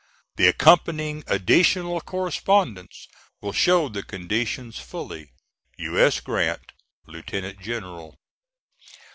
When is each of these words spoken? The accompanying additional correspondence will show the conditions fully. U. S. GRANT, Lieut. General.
The 0.35 0.47
accompanying 0.47 1.23
additional 1.27 2.01
correspondence 2.01 3.07
will 3.39 3.53
show 3.53 3.87
the 3.87 4.01
conditions 4.01 4.79
fully. 4.79 5.29
U. 5.77 5.99
S. 5.99 6.19
GRANT, 6.21 6.71
Lieut. 7.05 7.59
General. 7.59 8.17